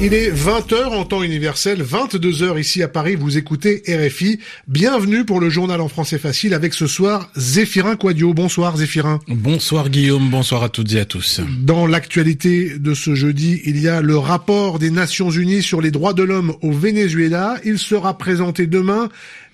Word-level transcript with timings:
Il 0.00 0.14
est 0.14 0.30
20h 0.30 0.90
en 0.90 1.04
temps 1.04 1.24
universel, 1.24 1.82
22h 1.82 2.60
ici 2.60 2.84
à 2.84 2.88
Paris, 2.88 3.16
vous 3.16 3.36
écoutez 3.36 3.82
RFI. 3.88 4.38
Bienvenue 4.68 5.24
pour 5.24 5.40
le 5.40 5.50
journal 5.50 5.80
en 5.80 5.88
français 5.88 6.18
facile 6.18 6.54
avec 6.54 6.72
ce 6.72 6.86
soir 6.86 7.28
Zéphirin 7.36 7.96
Quadio. 7.96 8.32
Bonsoir 8.32 8.76
Zéphirin. 8.76 9.18
Bonsoir 9.26 9.90
Guillaume, 9.90 10.30
bonsoir 10.30 10.62
à 10.62 10.68
toutes 10.68 10.92
et 10.92 11.00
à 11.00 11.04
tous. 11.04 11.40
Dans 11.62 11.84
l'actualité 11.88 12.78
de 12.78 12.94
ce 12.94 13.16
jeudi, 13.16 13.60
il 13.64 13.80
y 13.80 13.88
a 13.88 14.00
le 14.00 14.16
rapport 14.16 14.78
des 14.78 14.92
Nations 14.92 15.30
Unies 15.30 15.64
sur 15.64 15.80
les 15.80 15.90
droits 15.90 16.12
de 16.12 16.22
l'homme 16.22 16.54
au 16.62 16.70
Venezuela. 16.70 17.56
Il 17.64 17.80
sera 17.80 18.16
présenté 18.16 18.68
demain 18.68 19.08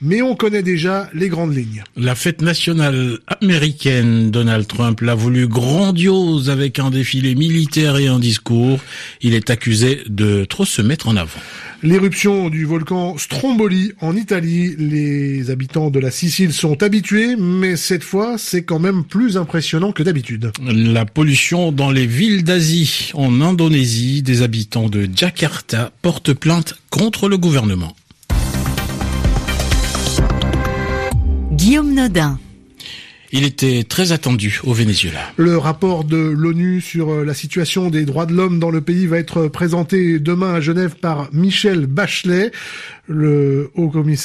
mais 0.05 0.23
on 0.23 0.36
connaît 0.36 0.62
déjà 0.62 1.09
les 1.14 1.29
grandes 1.29 1.57
lignes. 1.57 1.82
La 1.96 2.14
fête 2.14 2.43
nationale 2.43 3.18
américaine, 3.41 4.30
Donald 4.30 4.66
Trump 4.66 5.00
l'a 5.00 5.14
voulu 5.14 5.48
grandiose 5.48 6.50
avec 6.50 6.79
un 6.79 6.90
défilé 6.90 7.35
militaire 7.35 7.96
et 7.96 8.07
un 8.07 8.18
discours. 8.18 8.79
Il 9.22 9.35
est 9.35 9.50
accusé 9.50 10.03
de 10.07 10.45
trop 10.45 10.67
se 10.67 10.82
mettre 10.82 11.09
en 11.09 11.17
avant. 11.17 11.40
L'éruption 11.82 12.48
du 12.48 12.64
volcan 12.64 13.18
Stromboli 13.18 13.93
en 14.00 14.17
Italie, 14.17 14.75
les 14.79 15.50
habitants 15.50 15.90
de 15.90 15.98
la 15.98 16.11
Sicile 16.11 16.53
sont 16.53 16.82
habitués, 16.82 17.36
mais 17.36 17.76
cette 17.76 18.04
fois, 18.04 18.36
c'est 18.39 18.62
quand 18.62 18.79
même 18.79 19.04
plus 19.04 19.36
impressionnant 19.36 19.93
que 19.93 20.03
d'habitude. 20.03 20.50
La 20.62 21.04
pollution 21.04 21.73
dans 21.73 21.90
les 21.90 22.07
villes 22.07 22.45
d'Asie, 22.45 23.11
en 23.14 23.40
Indonésie, 23.40 24.23
des 24.23 24.43
habitants 24.43 24.89
de 24.89 25.09
Jakarta 25.14 25.93
portent 26.00 26.32
plainte 26.32 26.75
contre 26.90 27.29
le 27.29 27.36
gouvernement. 27.36 27.95
Guillaume 31.64 31.95
Nodin. 31.95 32.39
Il 33.36 33.42
était 33.42 33.83
très 33.83 34.12
attendu 34.12 34.61
au 34.62 34.72
Venezuela. 34.72 35.19
Le 35.38 35.58
rapport 35.58 36.05
de 36.05 36.16
l'ONU 36.16 36.80
sur 36.80 37.11
euh, 37.11 37.25
la 37.25 37.34
situation 37.34 37.91
des 37.91 38.05
droits 38.05 38.27
de 38.27 38.33
l'homme 38.33 38.61
dans 38.61 38.70
le 38.70 38.81
pays 38.81 39.09
va 39.09 39.19
être 39.19 39.48
présenté 39.48 40.20
demain 40.20 40.55
à 40.55 40.61
Genève 40.61 40.95
par 40.95 41.31
Michel 41.33 41.86
Bachelet, 41.89 42.53
le 43.09 43.72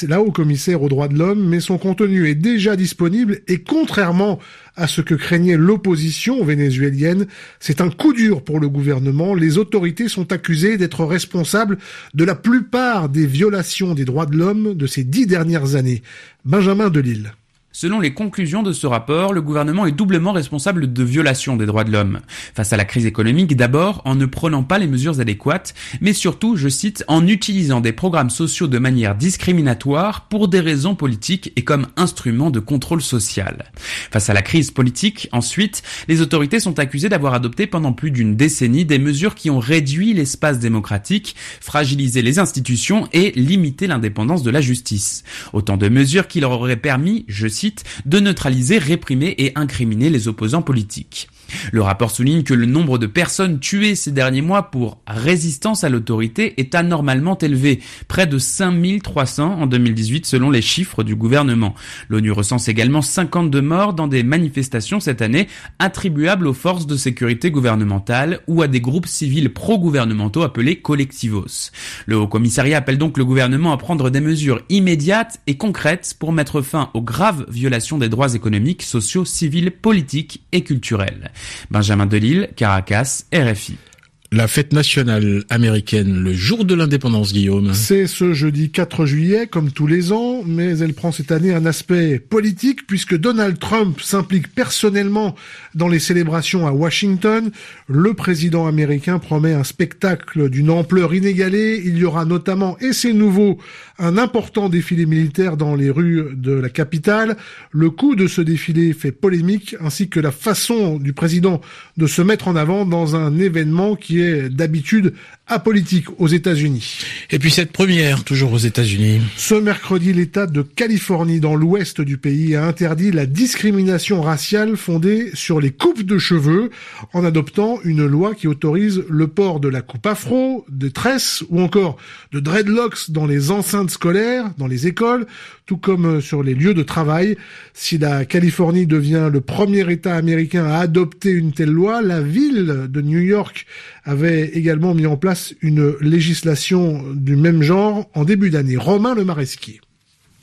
la 0.06 0.20
haut 0.20 0.30
commissaire 0.30 0.82
aux 0.84 0.88
droits 0.88 1.08
de 1.08 1.18
l'homme, 1.18 1.44
mais 1.44 1.58
son 1.58 1.76
contenu 1.76 2.28
est 2.28 2.36
déjà 2.36 2.76
disponible 2.76 3.40
et 3.48 3.58
contrairement 3.58 4.38
à 4.76 4.86
ce 4.86 5.00
que 5.00 5.16
craignait 5.16 5.56
l'opposition 5.56 6.44
vénézuélienne, 6.44 7.26
c'est 7.58 7.80
un 7.80 7.90
coup 7.90 8.12
dur 8.12 8.44
pour 8.44 8.60
le 8.60 8.68
gouvernement. 8.68 9.34
Les 9.34 9.58
autorités 9.58 10.06
sont 10.06 10.30
accusées 10.30 10.76
d'être 10.76 11.04
responsables 11.04 11.78
de 12.14 12.22
la 12.22 12.36
plupart 12.36 13.08
des 13.08 13.26
violations 13.26 13.94
des 13.94 14.04
droits 14.04 14.26
de 14.26 14.36
l'homme 14.36 14.74
de 14.74 14.86
ces 14.86 15.02
dix 15.02 15.26
dernières 15.26 15.74
années. 15.74 16.02
Benjamin 16.44 16.90
Delille. 16.90 17.32
Selon 17.72 18.00
les 18.00 18.12
conclusions 18.12 18.64
de 18.64 18.72
ce 18.72 18.88
rapport, 18.88 19.32
le 19.32 19.42
gouvernement 19.42 19.86
est 19.86 19.92
doublement 19.92 20.32
responsable 20.32 20.92
de 20.92 21.04
violations 21.04 21.56
des 21.56 21.66
droits 21.66 21.84
de 21.84 21.92
l'homme. 21.92 22.18
Face 22.52 22.72
à 22.72 22.76
la 22.76 22.84
crise 22.84 23.06
économique, 23.06 23.56
d'abord 23.56 24.02
en 24.04 24.16
ne 24.16 24.26
prenant 24.26 24.64
pas 24.64 24.80
les 24.80 24.88
mesures 24.88 25.20
adéquates, 25.20 25.72
mais 26.00 26.12
surtout, 26.12 26.56
je 26.56 26.68
cite, 26.68 27.04
en 27.06 27.28
utilisant 27.28 27.80
des 27.80 27.92
programmes 27.92 28.28
sociaux 28.28 28.66
de 28.66 28.78
manière 28.80 29.14
discriminatoire 29.14 30.22
pour 30.22 30.48
des 30.48 30.58
raisons 30.58 30.96
politiques 30.96 31.52
et 31.54 31.62
comme 31.62 31.86
instrument 31.96 32.50
de 32.50 32.58
contrôle 32.58 33.02
social. 33.02 33.70
Face 34.10 34.28
à 34.28 34.34
la 34.34 34.42
crise 34.42 34.72
politique, 34.72 35.28
ensuite, 35.30 35.84
les 36.08 36.22
autorités 36.22 36.58
sont 36.58 36.80
accusées 36.80 37.08
d'avoir 37.08 37.34
adopté 37.34 37.68
pendant 37.68 37.92
plus 37.92 38.10
d'une 38.10 38.34
décennie 38.34 38.84
des 38.84 38.98
mesures 38.98 39.36
qui 39.36 39.48
ont 39.48 39.60
réduit 39.60 40.12
l'espace 40.12 40.58
démocratique, 40.58 41.36
fragilisé 41.60 42.20
les 42.20 42.40
institutions 42.40 43.08
et 43.12 43.30
limité 43.36 43.86
l'indépendance 43.86 44.42
de 44.42 44.50
la 44.50 44.60
justice. 44.60 45.22
Autant 45.52 45.76
de 45.76 45.88
mesures 45.88 46.26
qui 46.26 46.40
leur 46.40 46.50
auraient 46.50 46.74
permis, 46.74 47.24
je 47.28 47.46
cite, 47.46 47.59
de 48.06 48.20
neutraliser, 48.20 48.78
réprimer 48.78 49.34
et 49.38 49.52
incriminer 49.56 50.10
les 50.10 50.28
opposants 50.28 50.62
politiques. 50.62 51.28
Le 51.72 51.82
rapport 51.82 52.10
souligne 52.10 52.42
que 52.42 52.54
le 52.54 52.66
nombre 52.66 52.98
de 52.98 53.06
personnes 53.06 53.60
tuées 53.60 53.94
ces 53.94 54.12
derniers 54.12 54.42
mois 54.42 54.70
pour 54.70 54.98
résistance 55.06 55.84
à 55.84 55.88
l'autorité 55.88 56.60
est 56.60 56.74
anormalement 56.74 57.38
élevé, 57.38 57.80
près 58.08 58.26
de 58.26 58.38
5300 58.38 59.60
en 59.60 59.66
2018 59.66 60.26
selon 60.26 60.50
les 60.50 60.62
chiffres 60.62 61.02
du 61.02 61.14
gouvernement. 61.14 61.74
L'ONU 62.08 62.32
recense 62.32 62.68
également 62.68 63.02
52 63.02 63.60
morts 63.60 63.94
dans 63.94 64.08
des 64.08 64.22
manifestations 64.22 65.00
cette 65.00 65.22
année 65.22 65.48
attribuables 65.78 66.46
aux 66.46 66.54
forces 66.54 66.86
de 66.86 66.96
sécurité 66.96 67.50
gouvernementales 67.50 68.40
ou 68.46 68.62
à 68.62 68.68
des 68.68 68.80
groupes 68.80 69.06
civils 69.06 69.52
pro-gouvernementaux 69.52 70.42
appelés 70.42 70.76
collectivos. 70.76 71.70
Le 72.06 72.16
Haut 72.16 72.28
Commissariat 72.28 72.78
appelle 72.78 72.98
donc 72.98 73.18
le 73.18 73.24
gouvernement 73.24 73.72
à 73.72 73.76
prendre 73.76 74.10
des 74.10 74.20
mesures 74.20 74.62
immédiates 74.68 75.40
et 75.46 75.56
concrètes 75.56 76.14
pour 76.18 76.32
mettre 76.32 76.62
fin 76.62 76.90
aux 76.94 77.02
graves 77.02 77.46
violations 77.48 77.98
des 77.98 78.08
droits 78.08 78.34
économiques, 78.34 78.82
sociaux, 78.82 79.24
civils, 79.24 79.70
politiques 79.70 80.42
et 80.52 80.62
culturels. 80.62 81.30
Benjamin 81.70 82.06
Delille, 82.06 82.50
Caracas, 82.56 83.26
RFI. 83.32 83.89
La 84.32 84.46
fête 84.46 84.72
nationale 84.72 85.42
américaine, 85.50 86.22
le 86.22 86.32
jour 86.32 86.64
de 86.64 86.76
l'indépendance, 86.76 87.32
Guillaume. 87.32 87.74
C'est 87.74 88.06
ce 88.06 88.32
jeudi 88.32 88.70
4 88.70 89.04
juillet, 89.04 89.48
comme 89.48 89.72
tous 89.72 89.88
les 89.88 90.12
ans, 90.12 90.44
mais 90.46 90.78
elle 90.78 90.94
prend 90.94 91.10
cette 91.10 91.32
année 91.32 91.52
un 91.52 91.66
aspect 91.66 92.20
politique 92.20 92.86
puisque 92.86 93.16
Donald 93.16 93.58
Trump 93.58 94.00
s'implique 94.00 94.54
personnellement 94.54 95.34
dans 95.74 95.88
les 95.88 95.98
célébrations 95.98 96.68
à 96.68 96.70
Washington. 96.70 97.50
Le 97.88 98.14
président 98.14 98.68
américain 98.68 99.18
promet 99.18 99.52
un 99.52 99.64
spectacle 99.64 100.48
d'une 100.48 100.70
ampleur 100.70 101.12
inégalée. 101.12 101.82
Il 101.84 101.98
y 101.98 102.04
aura 102.04 102.24
notamment, 102.24 102.78
et 102.78 102.92
c'est 102.92 103.12
nouveau, 103.12 103.58
un 103.98 104.16
important 104.16 104.68
défilé 104.68 105.06
militaire 105.06 105.56
dans 105.56 105.74
les 105.74 105.90
rues 105.90 106.36
de 106.36 106.52
la 106.52 106.68
capitale. 106.68 107.36
Le 107.72 107.90
coût 107.90 108.14
de 108.14 108.28
ce 108.28 108.42
défilé 108.42 108.92
fait 108.92 109.10
polémique, 109.10 109.74
ainsi 109.80 110.08
que 110.08 110.20
la 110.20 110.30
façon 110.30 110.98
du 110.98 111.14
président 111.14 111.60
de 111.96 112.06
se 112.06 112.22
mettre 112.22 112.46
en 112.46 112.54
avant 112.54 112.86
dans 112.86 113.16
un 113.16 113.36
événement 113.36 113.96
qui 113.96 114.19
d'habitude 114.50 115.14
apolitique 115.46 116.06
aux 116.18 116.28
États-Unis. 116.28 116.98
Et 117.30 117.38
puis 117.38 117.50
cette 117.50 117.72
première, 117.72 118.22
toujours 118.24 118.52
aux 118.52 118.58
États-Unis. 118.58 119.20
Ce 119.36 119.54
mercredi, 119.54 120.12
l'État 120.12 120.46
de 120.46 120.62
Californie, 120.62 121.40
dans 121.40 121.56
l'ouest 121.56 122.00
du 122.00 122.18
pays, 122.18 122.54
a 122.54 122.64
interdit 122.64 123.10
la 123.10 123.26
discrimination 123.26 124.22
raciale 124.22 124.76
fondée 124.76 125.30
sur 125.34 125.60
les 125.60 125.72
coupes 125.72 126.02
de 126.02 126.18
cheveux 126.18 126.70
en 127.12 127.24
adoptant 127.24 127.78
une 127.84 128.06
loi 128.06 128.34
qui 128.34 128.46
autorise 128.46 129.02
le 129.08 129.26
port 129.26 129.58
de 129.58 129.68
la 129.68 129.82
coupe 129.82 130.06
afro, 130.06 130.64
de 130.68 130.88
tresses 130.88 131.42
ou 131.48 131.60
encore 131.60 131.96
de 132.32 132.38
dreadlocks 132.38 133.10
dans 133.10 133.26
les 133.26 133.50
enceintes 133.50 133.90
scolaires, 133.90 134.50
dans 134.56 134.68
les 134.68 134.86
écoles, 134.86 135.26
tout 135.66 135.76
comme 135.76 136.20
sur 136.20 136.42
les 136.42 136.54
lieux 136.54 136.74
de 136.74 136.82
travail. 136.82 137.36
Si 137.74 137.98
la 137.98 138.24
Californie 138.24 138.86
devient 138.86 139.30
le 139.32 139.40
premier 139.40 139.90
État 139.90 140.14
américain 140.14 140.64
à 140.64 140.78
adopter 140.78 141.30
une 141.30 141.52
telle 141.52 141.70
loi, 141.70 142.02
la 142.02 142.20
ville 142.20 142.86
de 142.88 143.00
New 143.00 143.20
York 143.20 143.66
avait 144.10 144.48
également 144.48 144.92
mis 144.92 145.06
en 145.06 145.16
place 145.16 145.54
une 145.62 145.94
législation 146.00 147.04
du 147.14 147.36
même 147.36 147.62
genre 147.62 148.10
en 148.14 148.24
début 148.24 148.50
d'année. 148.50 148.76
Romain 148.76 149.14
Le 149.14 149.24
Maresquier. 149.24 149.80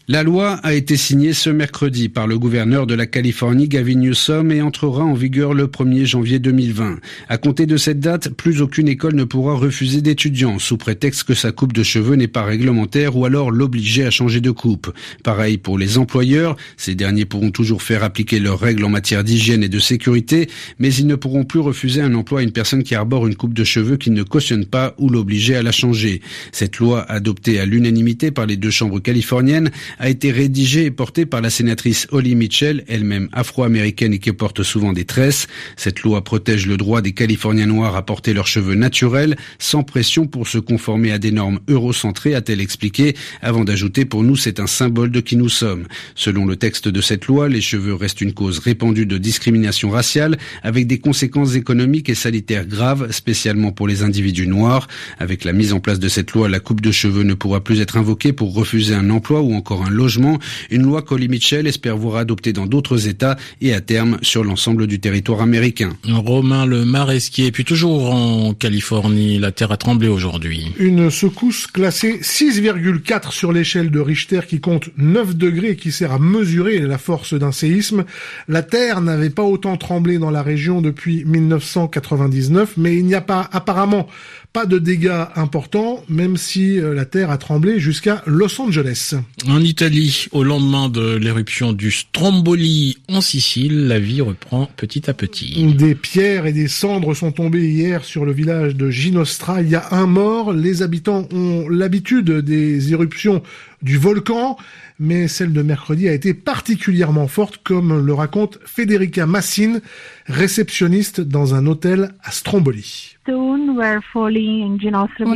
La 0.09 0.23
loi 0.23 0.53
a 0.63 0.73
été 0.73 0.95
signée 0.95 1.34
ce 1.34 1.50
mercredi 1.50 2.07
par 2.07 2.28
le 2.28 2.40
gouverneur 2.40 2.88
de 2.88 2.95
la 2.95 3.06
Californie, 3.07 3.68
Gavin 3.68 3.95
Newsom, 3.95 4.53
et 4.53 4.62
entrera 4.62 5.03
en 5.03 5.13
vigueur 5.13 5.53
le 5.53 5.68
1er 5.68 6.06
janvier 6.06 6.40
2020. 6.40 7.00
À 7.28 7.38
compter 7.38 7.66
de 7.66 7.75
cette 7.75 8.00
date, 8.00 8.29
plus 8.29 8.62
aucune 8.62 8.88
école 8.88 9.16
ne 9.16 9.25
pourra 9.25 9.56
refuser 9.56 10.01
d'étudiants, 10.01 10.59
sous 10.59 10.78
prétexte 10.78 11.25
que 11.25 11.34
sa 11.34 11.51
coupe 11.51 11.73
de 11.73 11.84
cheveux 11.84 12.16
n'est 12.16 12.29
pas 12.29 12.45
réglementaire 12.45 13.18
ou 13.18 13.25
alors 13.25 13.51
l'obliger 13.51 14.06
à 14.06 14.09
changer 14.09 14.40
de 14.40 14.50
coupe. 14.50 14.94
Pareil 15.25 15.57
pour 15.57 15.78
les 15.78 15.97
employeurs, 15.97 16.56
ces 16.78 16.95
derniers 16.95 17.25
pourront 17.25 17.51
toujours 17.51 17.81
faire 17.84 18.06
appliquer 18.06 18.39
leurs 18.39 18.62
règles 18.62 18.85
en 18.85 18.89
matière 18.89 19.25
d'hygiène 19.25 19.62
et 19.62 19.68
de 19.68 19.79
sécurité, 19.79 20.47
mais 20.79 20.94
ils 20.94 21.07
ne 21.07 21.16
pourront 21.16 21.44
plus 21.44 21.59
refuser 21.59 22.00
un 22.00 22.16
emploi 22.16 22.39
à 22.39 22.44
une 22.44 22.53
personne 22.53 22.84
qui 22.84 22.95
arbore 22.95 23.28
une 23.28 23.35
coupe 23.35 23.53
de 23.53 23.66
cheveux 23.66 23.97
qui 23.97 24.12
ne 24.12 24.24
cautionne 24.24 24.68
pas 24.68 24.95
ou 25.00 25.09
l'obliger 25.09 25.57
à 25.57 25.63
la 25.63 25.74
changer. 25.74 26.22
Cette 26.53 26.78
loi, 26.78 27.01
adoptée 27.12 27.59
à 27.59 27.66
l'unanimité 27.66 28.31
par 28.31 28.45
les 28.45 28.56
deux 28.56 28.72
chambres 28.72 29.01
californiennes, 29.01 29.69
a 29.99 30.09
été 30.09 30.31
rédigée 30.31 30.85
et 30.85 30.91
portée 30.91 31.25
par 31.25 31.41
la 31.41 31.49
sénatrice 31.49 32.07
Holly 32.11 32.35
Mitchell, 32.35 32.83
elle-même 32.87 33.29
afro-américaine 33.31 34.13
et 34.13 34.19
qui 34.19 34.31
porte 34.31 34.63
souvent 34.63 34.93
des 34.93 35.05
tresses. 35.05 35.47
Cette 35.75 36.01
loi 36.01 36.23
protège 36.23 36.67
le 36.67 36.77
droit 36.77 37.01
des 37.01 37.13
Californiens 37.13 37.65
noirs 37.65 37.95
à 37.95 38.05
porter 38.05 38.33
leurs 38.33 38.47
cheveux 38.47 38.75
naturels, 38.75 39.35
sans 39.59 39.83
pression 39.83 40.27
pour 40.27 40.47
se 40.47 40.57
conformer 40.57 41.11
à 41.11 41.19
des 41.19 41.31
normes 41.31 41.59
eurocentrées, 41.67 42.35
a-t-elle 42.35 42.61
expliqué, 42.61 43.15
avant 43.41 43.63
d'ajouter 43.63 44.05
pour 44.05 44.23
nous 44.23 44.35
c'est 44.35 44.59
un 44.59 44.67
symbole 44.67 45.11
de 45.11 45.19
qui 45.19 45.35
nous 45.35 45.49
sommes. 45.49 45.88
Selon 46.15 46.45
le 46.45 46.55
texte 46.55 46.88
de 46.88 47.01
cette 47.01 47.25
loi, 47.27 47.50
les 47.50 47.61
cheveux 47.61 47.93
restent 47.93 48.21
une 48.21 48.33
cause 48.33 48.59
répandue 48.59 49.05
de 49.05 49.17
discrimination 49.17 49.89
raciale, 49.89 50.38
avec 50.63 50.88
des 50.88 51.00
conséquences 51.00 51.55
économiques 51.55 52.09
et 52.09 52.15
sanitaires 52.15 52.65
graves, 52.65 53.11
spécialement 53.11 53.71
pour 53.71 53.88
les 53.88 54.03
individus 54.03 54.47
noirs. 54.47 54.88
Avec 55.19 55.43
la 55.43 55.53
mise 55.53 55.73
en 55.73 55.79
place 55.79 56.00
de 56.00 56.07
cette 56.07 56.31
loi, 56.31 56.50
la 56.50 56.59
coupe 56.59 56.81
de 56.81 56.91
cheveux 56.91 57.23
ne 57.23 57.33
pourra 57.33 57.63
plus 57.63 57.81
être 57.81 57.97
invoquée 57.97 58.33
pour 58.33 58.53
refuser 58.53 58.93
un 58.93 59.09
emploi 59.09 59.41
ou 59.41 59.53
encore 59.53 59.85
un 59.85 59.87
un 59.88 59.89
logement, 59.89 60.39
une 60.69 60.84
loi 60.84 61.01
qu'Oli 61.01 61.28
Mitchell 61.28 61.68
espère 61.68 61.98
voir 61.98 62.18
adoptée 62.18 62.54
dans 62.54 62.66
d'autres 62.66 63.07
États 63.07 63.38
et 63.62 63.74
à 63.74 63.81
terme 63.81 64.18
sur 64.22 64.44
l'ensemble 64.44 64.88
du 64.88 65.00
territoire 65.00 65.42
américain. 65.42 65.94
Romain 66.07 66.66
Le 66.66 66.86
Maresquier, 66.86 67.51
puis 67.51 67.63
toujours 67.63 68.13
en 68.13 68.54
Californie, 68.54 69.39
la 69.39 69.51
terre 69.51 69.72
a 69.72 69.78
tremblé 69.78 70.07
aujourd'hui. 70.07 70.72
Une 70.80 71.10
secousse 71.10 71.68
classée 71.68 72.19
6,4 72.22 73.31
sur 73.31 73.51
l'échelle 73.51 73.92
de 73.92 74.00
Richter 74.00 74.42
qui 74.48 74.60
compte 74.60 74.89
9 74.98 75.36
degrés 75.36 75.72
et 75.72 75.75
qui 75.75 75.92
sert 75.92 76.12
à 76.12 76.19
mesurer 76.19 76.80
la 76.80 76.98
force 76.98 77.34
d'un 77.34 77.51
séisme. 77.51 78.06
La 78.48 78.63
terre 78.63 79.01
n'avait 79.01 79.30
pas 79.30 79.44
autant 79.44 79.78
tremblé 79.78 80.18
dans 80.18 80.31
la 80.31 80.44
région 80.44 80.81
depuis 80.81 81.24
1999, 81.25 82.74
mais 82.78 82.98
il 82.98 83.06
n'y 83.06 83.16
a 83.16 83.22
pas 83.22 83.50
apparemment 83.51 84.07
Pas 84.53 84.65
de 84.65 84.79
dégâts 84.79 85.25
importants, 85.35 86.03
même 86.09 86.35
si 86.35 86.79
euh, 86.79 86.94
la 86.94 87.05
terre 87.05 87.29
a 87.29 87.38
tremblé 87.38 87.79
jusqu'à 87.79 88.23
Los 88.25 88.59
Angeles. 88.59 89.13
En 89.47 89.61
Italie, 89.61 90.27
au 90.31 90.44
lendemain 90.44 90.89
de 90.89 91.15
l'éruption 91.15 91.73
du 91.73 91.91
Stromboli 91.91 92.97
en 93.07 93.21
Sicile, 93.21 93.88
la 93.88 93.99
vie 93.99 94.21
reprend 94.21 94.67
petit 94.77 95.09
à 95.09 95.13
petit. 95.13 95.63
Des 95.75 95.94
pierres 95.94 96.47
et 96.47 96.53
des 96.53 96.67
cendres 96.67 97.13
sont 97.13 97.31
tombées 97.31 97.69
hier 97.69 98.03
sur 98.03 98.25
le 98.25 98.31
village 98.31 98.75
de 98.75 98.89
Ginostra. 98.89 99.61
Il 99.61 99.69
y 99.69 99.75
a 99.75 99.89
un 99.91 100.07
mort. 100.07 100.53
Les 100.53 100.81
habitants 100.81 101.27
ont 101.31 101.69
l'habitude 101.69 102.31
des 102.31 102.93
éruptions 102.93 103.43
du 103.81 103.97
volcan, 103.97 104.57
mais 105.00 105.27
celle 105.27 105.53
de 105.53 105.62
mercredi 105.62 106.07
a 106.07 106.13
été 106.13 106.33
particulièrement 106.33 107.27
forte, 107.27 107.57
comme 107.63 108.06
le 108.06 108.13
raconte 108.13 108.59
Federica 108.65 109.25
Massine, 109.25 109.81
réceptionniste 110.25 111.21
dans 111.21 111.53
un 111.53 111.68
hôtel 111.68 112.13
à 112.24 112.31
Stromboli. 112.31 113.18
On 113.27 113.79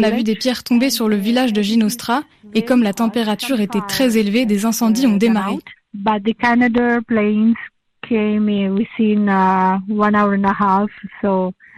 a 0.04 0.10
vu 0.10 0.24
des 0.24 0.36
pierres 0.36 0.64
tomber 0.64 0.90
sur 0.90 1.08
le 1.08 1.18
village 1.18 1.54
de 1.54 1.62
Ginostra, 1.62 2.24
et 2.54 2.64
comme 2.64 2.84
la 2.84 2.94
température 2.94 3.60
était 3.60 3.82
très 3.88 4.18
élevée, 4.18 4.46
des 4.46 4.66
incendies 4.66 5.08
ont 5.08 5.18
démarré. 5.18 5.58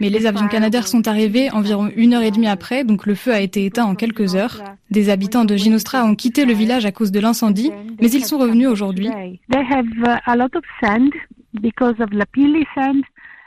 Mais 0.00 0.08
les 0.10 0.26
avions 0.26 0.48
canadaires 0.48 0.88
sont 0.88 1.06
arrivés 1.06 1.50
environ 1.50 1.88
une 1.96 2.14
heure 2.14 2.22
et 2.22 2.30
demie 2.30 2.48
après, 2.48 2.84
donc 2.84 3.06
le 3.06 3.14
feu 3.14 3.32
a 3.32 3.40
été 3.40 3.64
éteint 3.64 3.84
en 3.84 3.94
quelques 3.94 4.34
heures. 4.34 4.62
Des 4.90 5.10
habitants 5.10 5.44
de 5.44 5.56
Ginostra 5.56 6.04
ont 6.04 6.14
quitté 6.14 6.44
le 6.44 6.52
village 6.52 6.86
à 6.86 6.92
cause 6.92 7.12
de 7.12 7.20
l'incendie, 7.20 7.70
mais 8.00 8.10
ils 8.10 8.24
sont 8.24 8.38
revenus 8.38 8.68
aujourd'hui. 8.68 9.10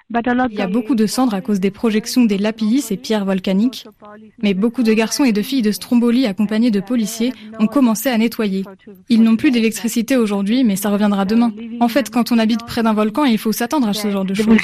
Il 0.09 0.57
y 0.57 0.61
a 0.61 0.67
beaucoup 0.67 0.95
de 0.95 1.05
cendres 1.05 1.33
à 1.33 1.41
cause 1.41 1.59
des 1.59 1.71
projections 1.71 2.23
des 2.23 2.37
lapillis, 2.37 2.81
ces 2.81 2.95
pierres 2.95 3.25
volcaniques. 3.25 3.85
Mais 4.41 4.53
beaucoup 4.53 4.83
de 4.83 4.93
garçons 4.93 5.25
et 5.25 5.33
de 5.33 5.41
filles 5.41 5.61
de 5.61 5.71
Stromboli 5.71 6.25
accompagnés 6.25 6.71
de 6.71 6.79
policiers 6.79 7.33
ont 7.59 7.67
commencé 7.67 8.09
à 8.09 8.17
nettoyer. 8.17 8.63
Ils 9.09 9.21
n'ont 9.21 9.35
plus 9.35 9.51
d'électricité 9.51 10.15
aujourd'hui, 10.15 10.63
mais 10.63 10.77
ça 10.77 10.89
reviendra 10.89 11.25
demain. 11.25 11.53
En 11.81 11.89
fait, 11.89 12.09
quand 12.09 12.31
on 12.31 12.39
habite 12.39 12.65
près 12.65 12.83
d'un 12.83 12.93
volcan, 12.93 13.25
il 13.25 13.37
faut 13.37 13.51
s'attendre 13.51 13.87
à 13.87 13.93
ce 13.93 14.09
genre 14.09 14.25
de 14.25 14.33
choses. 14.33 14.57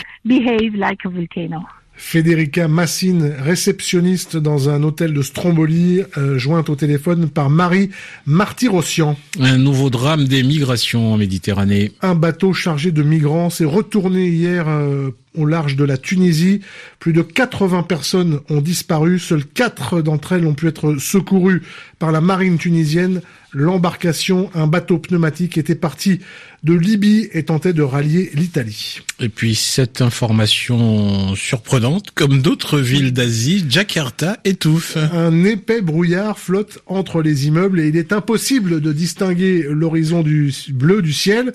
Federica 1.96 2.68
Massine, 2.68 3.34
réceptionniste 3.38 4.36
dans 4.36 4.68
un 4.68 4.82
hôtel 4.82 5.14
de 5.14 5.22
Stromboli, 5.22 6.02
euh, 6.18 6.40
jointe 6.40 6.70
au 6.70 6.76
téléphone 6.76 7.30
par 7.30 7.50
Marie 7.50 7.92
Martyrossian. 8.26 9.16
Un 9.40 9.58
nouveau 9.58 9.90
drame 9.90 10.26
des 10.26 10.42
migrations 10.42 11.14
en 11.14 11.18
Méditerranée. 11.18 11.92
Un 12.02 12.16
bateau 12.16 12.52
chargé 12.52 12.92
de 12.92 13.04
migrants 13.04 13.52
s'est 13.52 13.64
retourné 13.66 14.28
hier 14.28 14.68
euh, 14.68 15.12
au 15.36 15.46
large 15.46 15.76
de 15.76 15.84
la 15.84 15.98
Tunisie. 15.98 16.62
Plus 17.00 17.14
de 17.14 17.22
80 17.22 17.84
personnes 17.84 18.40
ont 18.50 18.62
disparu. 18.62 19.20
Seules 19.20 19.46
quatre 19.46 20.02
d'entre 20.02 20.34
elles 20.34 20.46
ont 20.46 20.54
pu 20.54 20.68
être 20.68 20.96
secourues 20.98 21.64
par 22.00 22.12
la 22.12 22.22
marine 22.22 22.58
tunisienne. 22.58 23.22
L'embarcation, 23.56 24.50
un 24.56 24.66
bateau 24.66 24.98
pneumatique, 24.98 25.60
était 25.60 25.76
parti 25.76 26.20
de 26.64 26.74
Libye 26.74 27.30
et 27.34 27.44
tentait 27.44 27.74
de 27.74 27.84
rallier 27.84 28.32
l'Italie. 28.34 29.02
Et 29.20 29.30
puis 29.30 29.54
cette 29.54 30.02
information 30.02 31.36
surprenante, 31.36 32.12
comme 32.16 32.42
d'autres 32.42 32.80
villes 32.80 33.14
d'Asie, 33.14 33.64
Jakarta 33.70 34.38
étouffe. 34.44 34.98
Un 34.98 35.44
épais 35.44 35.82
brouillard 35.82 36.40
flotte 36.40 36.80
entre 36.88 37.22
les 37.22 37.48
immeubles 37.48 37.80
et 37.80 37.90
il 37.90 37.98
est 37.98 38.12
impossible 38.12 38.82
de 38.82 38.92
distinguer 38.92 39.68
l'horizon 39.70 40.24
du 40.24 40.52
bleu 40.70 41.02
du 41.02 41.14
ciel 41.14 41.54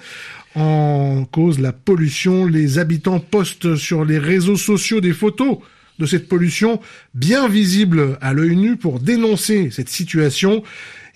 en 0.59 1.25
cause 1.25 1.61
la 1.61 1.73
pollution. 1.73 2.47
Les 2.47 2.79
habitants 2.79 3.21
postent 3.21 3.77
sur 3.77 4.05
les 4.05 4.19
réseaux 4.19 4.57
sociaux 4.57 5.01
des 5.01 5.13
photos 5.13 5.59
de 5.99 6.07
cette 6.07 6.29
pollution 6.29 6.81
bien 7.15 7.49
visible 7.49 8.19
à 8.21 8.33
l'œil 8.33 8.57
nu 8.57 8.77
pour 8.77 9.01
dénoncer 9.01 9.71
cette 9.71 9.89
situation. 9.89 10.63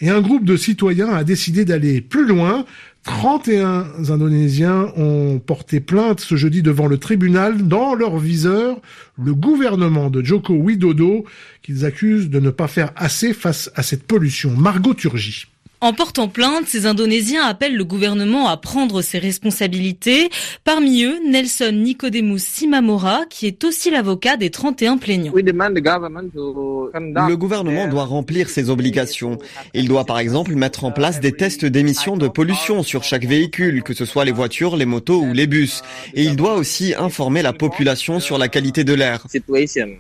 Et 0.01 0.11
un 0.11 0.21
groupe 0.21 0.45
de 0.45 0.57
citoyens 0.57 1.11
a 1.11 1.25
décidé 1.25 1.65
d'aller 1.65 2.01
plus 2.01 2.27
loin. 2.27 2.65
31 3.05 3.87
Indonésiens 4.11 4.93
ont 4.97 5.41
porté 5.41 5.81
plainte 5.81 6.21
ce 6.21 6.37
jeudi 6.37 6.63
devant 6.63 6.87
le 6.87 6.99
tribunal 6.99 7.67
dans 7.67 7.95
leur 7.95 8.19
viseur 8.19 8.81
le 9.23 9.35
gouvernement 9.35 10.09
de 10.09 10.23
Joko 10.25 10.55
Widodo 10.55 11.25
qu'ils 11.63 11.85
accusent 11.85 12.31
de 12.31 12.41
ne 12.41 12.51
pas 12.51 12.69
faire 12.69 12.93
assez 12.97 13.33
face 13.33 13.71
à 13.75 13.83
cette 13.83 14.05
pollution. 14.05 14.53
Margot 14.57 14.95
Turgi. 14.95 15.47
En 15.83 15.93
portant 15.93 16.29
plainte, 16.29 16.69
ces 16.69 16.87
Indonésiens 16.87 17.45
appellent 17.45 17.75
le 17.75 17.85
gouvernement 17.85 18.47
à 18.47 18.57
prendre 18.57 19.03
ses 19.03 19.19
responsabilités. 19.19 20.31
Parmi 20.63 21.03
eux, 21.03 21.19
Nelson 21.29 21.73
Nicodemus 21.73 22.39
Simamora, 22.39 23.23
qui 23.29 23.49
est 23.49 23.65
aussi 23.65 23.91
l'avocat 23.91 24.37
des 24.37 24.51
31 24.51 24.97
plaignants. 24.97 25.33
Le 25.35 27.35
gouvernement 27.35 27.89
doit 27.89 28.05
remplir 28.05 28.49
ses 28.49 28.71
obligations. 28.71 29.39
Il 29.75 29.89
doit 29.89 30.05
par 30.05 30.21
exemple 30.21 30.55
mettre 30.55 30.85
en 30.85 30.93
place 30.93 31.19
des 31.19 31.33
tests 31.33 31.65
d'émissions 31.65 32.17
de 32.17 32.29
pollution 32.29 32.85
sur 32.85 33.03
chaque 33.03 33.25
véhicule, 33.25 33.83
que 33.83 33.93
ce 33.93 34.05
soit 34.05 34.25
les 34.25 34.31
voitures, 34.31 34.77
les 34.77 34.87
motos 34.87 35.21
ou 35.21 35.33
les 35.33 35.49
bus. 35.49 35.83
Et 36.15 36.23
il 36.23 36.37
doit 36.37 36.55
aussi 36.55 36.95
informer 36.97 37.43
la 37.43 37.53
population 37.53 38.21
sur 38.21 38.39
la 38.39 38.47
qualité 38.47 38.85
de 38.85 38.95
l'air. 38.95 39.27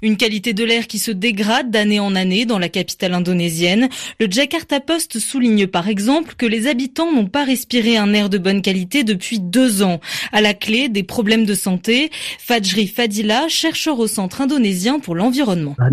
Une 0.02 0.16
qualité 0.16 0.52
de 0.52 0.62
l'air 0.62 0.86
qui 0.86 1.00
se 1.00 1.10
dégrade 1.10 1.72
d'année 1.72 1.98
en 1.98 2.14
année 2.14 2.44
dans 2.44 2.60
la 2.60 2.68
capitale 2.68 3.14
indonésienne. 3.14 3.88
Le 4.20 4.30
Jakarta 4.30 4.78
Post 4.78 5.18
souligne 5.18 5.71
par 5.72 5.88
exemple 5.88 6.34
que 6.36 6.46
les 6.46 6.68
habitants 6.68 7.12
n'ont 7.12 7.26
pas 7.26 7.44
respiré 7.44 7.96
un 7.96 8.12
air 8.12 8.28
de 8.28 8.38
bonne 8.38 8.62
qualité 8.62 9.02
depuis 9.02 9.40
deux 9.40 9.82
ans. 9.82 10.00
À 10.30 10.40
la 10.40 10.54
clé, 10.54 10.88
des 10.88 11.02
problèmes 11.02 11.44
de 11.44 11.54
santé. 11.54 12.10
Fajri 12.38 12.86
Fadila, 12.86 13.48
chercheur 13.48 13.98
au 13.98 14.06
Centre 14.06 14.42
indonésien 14.42 15.00
pour 15.00 15.14
l'environnement. 15.14 15.74
Un 15.78 15.90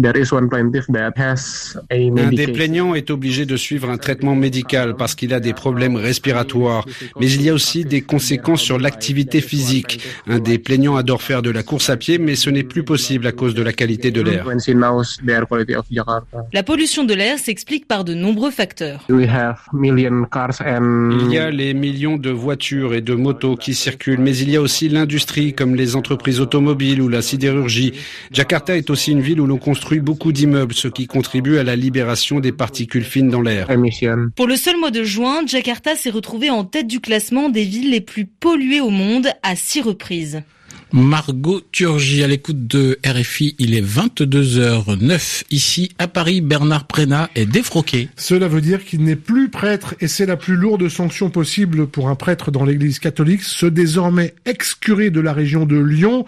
des 2.30 2.48
plaignants 2.48 2.94
est 2.94 3.10
obligé 3.10 3.46
de 3.46 3.56
suivre 3.58 3.90
un 3.90 3.98
traitement 3.98 4.36
médical 4.36 4.96
parce 4.96 5.16
qu'il 5.16 5.34
a 5.34 5.40
des 5.40 5.54
problèmes 5.54 5.96
respiratoires. 5.96 6.86
Mais 7.20 7.32
il 7.32 7.42
y 7.42 7.50
a 7.50 7.54
aussi 7.54 7.86
des 7.86 8.02
conséquences 8.02 8.62
sur 8.62 8.78
l'activité 8.78 9.42
physique. 9.42 10.02
Un 10.28 10.40
des 10.40 10.60
plaignants 10.60 10.98
adore 10.98 11.22
faire 11.22 11.42
de 11.42 11.50
la 11.50 11.64
course 11.64 11.90
à 11.90 11.96
pied, 11.98 12.18
mais 12.18 12.36
ce 12.36 12.50
n'est 12.50 12.64
plus 12.64 12.84
possible 12.84 13.26
à 13.28 13.32
cause 13.32 13.56
de 13.56 13.64
la 13.64 13.72
qualité 13.72 14.12
de 14.12 14.22
l'air. 14.22 14.46
La 16.54 16.64
pollution 16.64 17.06
de 17.06 17.14
l'air 17.14 17.40
s'explique 17.40 17.88
par 17.88 18.04
de 18.04 18.14
nombreux 18.14 18.52
facteurs. 18.52 19.08
Il 21.22 21.32
y 21.32 21.38
a 21.38 21.52
les 21.52 21.74
millions 21.74 22.18
de 22.18 22.30
voitures 22.30 22.94
et 22.94 23.02
de 23.02 23.14
motos 23.14 23.56
qui 23.56 23.74
circulent, 23.74 24.20
mais 24.20 24.36
il 24.36 24.50
y 24.50 24.56
a 24.56 24.62
aussi 24.62 24.90
l'industrie 24.90 25.54
comme 25.54 25.76
les 25.76 25.96
entreprises 25.96 26.40
automobiles 26.40 27.02
ou 27.02 27.08
la 27.08 27.22
sidérurgie. 27.22 27.94
Jakarta 28.32 28.76
est 28.76 28.90
aussi 28.90 29.12
une 29.12 29.22
ville 29.22 29.42
où 29.42 29.46
l'on 29.46 29.58
construit 29.58 30.00
beaucoup 30.00 30.32
d'immeubles, 30.32 30.74
ce 30.74 30.88
qui 30.88 31.08
contribue 31.08 31.58
à 31.58 31.64
la 31.64 31.76
libération 31.76 32.40
des 32.40 32.52
particules 32.52 33.04
fines 33.04 33.30
dans 33.30 33.42
l'air. 33.42 33.68
Pour 34.36 34.48
le 34.48 34.56
seul 34.56 34.78
mois 34.78 34.92
de 34.92 35.04
juin, 35.04 35.42
Jakarta 35.46 35.96
s'est 35.96 36.10
retrouvé 36.10 36.50
en 36.50 36.64
tête 36.64 36.88
du 36.88 37.00
classement 37.00 37.50
des 37.50 37.64
villes 37.64 37.92
les 37.92 38.02
plus 38.02 38.26
polluées 38.26 38.82
au 38.82 38.90
monde 38.90 39.28
à 39.44 39.56
six 39.56 39.82
reprises. 39.82 40.42
Margot 40.92 41.62
Turgi 41.72 42.24
à 42.24 42.28
l'écoute 42.28 42.66
de 42.66 42.98
RFI, 43.06 43.56
il 43.60 43.76
est 43.76 43.82
22h09 43.82 45.44
ici 45.52 45.92
à 46.00 46.08
Paris. 46.08 46.42
Bernard 46.42 46.88
Prénat 46.88 47.30
est 47.36 47.46
défroqué. 47.46 48.10
Cela 48.16 48.48
veut 48.48 48.62
dire 48.62 48.84
qu'il 48.84 49.04
n'est 49.04 49.16
plus 49.16 49.50
prêtre 49.50 49.94
et 50.00 50.08
c'est 50.08 50.26
la 50.26 50.36
plus 50.36 50.56
lourde 50.56 50.90
sanction 50.90 51.30
possible 51.30 51.86
pour 51.86 52.10
un 52.10 52.16
prêtre 52.16 52.50
dans 52.50 52.66
l'église 52.66 52.98
catholique. 52.98 53.44
Ce 53.44 53.68
désormais 53.68 54.34
excuré 54.46 55.12
de 55.12 55.20
la 55.20 55.32
région 55.32 55.66
de 55.66 55.78
Lyon 55.78 56.26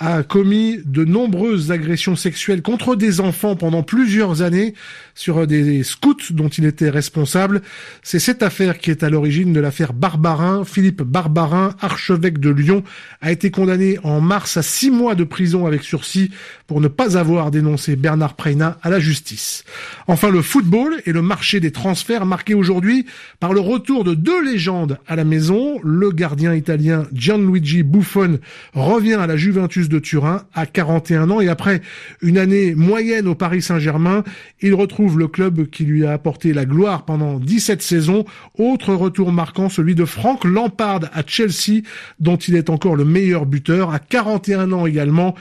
a 0.00 0.24
commis 0.24 0.80
de 0.84 1.04
nombreuses 1.04 1.70
agressions 1.70 2.16
sexuelles 2.16 2.62
contre 2.62 2.96
des 2.96 3.20
enfants 3.20 3.54
pendant 3.54 3.82
plusieurs 3.82 4.42
années 4.42 4.74
sur 5.14 5.46
des 5.46 5.84
scouts 5.84 6.16
dont 6.30 6.48
il 6.48 6.64
était 6.64 6.90
responsable. 6.90 7.62
C'est 8.02 8.18
cette 8.18 8.42
affaire 8.42 8.78
qui 8.78 8.90
est 8.90 9.04
à 9.04 9.10
l'origine 9.10 9.52
de 9.52 9.60
l'affaire 9.60 9.92
Barbarin. 9.92 10.64
Philippe 10.64 11.02
Barbarin, 11.02 11.76
archevêque 11.80 12.38
de 12.38 12.50
Lyon, 12.50 12.82
a 13.20 13.30
été 13.30 13.52
condamné 13.52 13.98
en 14.02 14.20
mars 14.20 14.56
à 14.56 14.62
six 14.62 14.90
mois 14.90 15.14
de 15.14 15.24
prison 15.24 15.66
avec 15.66 15.84
sursis 15.84 16.30
pour 16.66 16.80
ne 16.80 16.88
pas 16.88 17.18
avoir 17.18 17.50
dénoncé 17.50 17.96
Bernard 17.96 18.34
Preina 18.34 18.78
à 18.82 18.90
la 18.90 18.98
justice. 18.98 19.64
Enfin, 20.06 20.30
le 20.30 20.40
football 20.40 21.00
et 21.04 21.12
le 21.12 21.22
marché 21.22 21.60
des 21.60 21.70
transferts 21.70 22.24
marqué 22.24 22.54
aujourd'hui 22.54 23.06
par 23.38 23.52
le 23.52 23.60
retour 23.60 24.04
de 24.04 24.14
deux 24.14 24.42
légendes 24.42 24.98
à 25.06 25.16
la 25.16 25.24
maison. 25.24 25.78
Le 25.82 26.10
gardien 26.10 26.54
italien 26.54 27.04
Gianluigi 27.12 27.82
Buffon 27.82 28.38
revient 28.72 29.14
à 29.14 29.26
la 29.26 29.36
Juventus 29.36 29.88
de 29.88 29.98
Turin 29.98 30.44
à 30.54 30.66
41 30.66 31.30
ans 31.30 31.40
et 31.40 31.48
après 31.48 31.82
une 32.22 32.38
année 32.38 32.74
moyenne 32.74 33.28
au 33.28 33.34
Paris 33.34 33.62
Saint-Germain, 33.62 34.24
il 34.60 34.74
retrouve 34.74 35.18
le 35.18 35.28
club 35.28 35.68
qui 35.68 35.84
lui 35.84 36.06
a 36.06 36.12
apporté 36.12 36.52
la 36.52 36.64
gloire 36.64 37.04
pendant 37.04 37.38
17 37.38 37.82
saisons. 37.82 38.24
Autre 38.58 38.94
retour 38.94 39.32
marquant, 39.32 39.68
celui 39.68 39.94
de 39.94 40.04
Frank 40.04 40.44
Lampard 40.44 41.00
à 41.12 41.22
Chelsea, 41.26 41.82
dont 42.20 42.36
il 42.36 42.56
est 42.56 42.70
encore 42.70 42.96
le 42.96 43.04
meilleur 43.04 43.46
buteur 43.46 43.92
à 43.92 43.98
41 43.98 44.72
ans 44.72 44.86
également. 44.86 45.34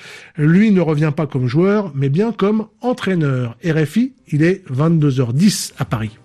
Pas 1.13 1.27
comme 1.27 1.47
joueur, 1.47 1.91
mais 1.95 2.09
bien 2.09 2.31
comme 2.31 2.67
entraîneur. 2.81 3.57
RFI, 3.63 4.13
il 4.27 4.43
est 4.43 4.63
22h10 4.69 5.73
à 5.77 5.85
Paris. 5.85 6.17